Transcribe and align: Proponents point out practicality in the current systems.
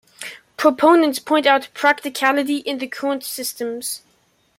Proponents 0.57 1.19
point 1.19 1.45
out 1.45 1.67
practicality 1.75 2.57
in 2.57 2.79
the 2.79 2.87
current 2.87 3.23
systems. 3.23 4.01